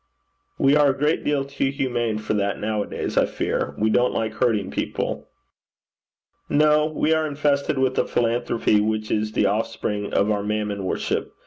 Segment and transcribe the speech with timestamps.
[0.57, 3.75] 'We are a great deal too humane for that now a days, I fear.
[3.77, 5.27] We don't like hurting people.'
[6.49, 6.87] 'No.
[6.87, 11.35] We are infested with a philanthropy which is the offspring of our mammon worship.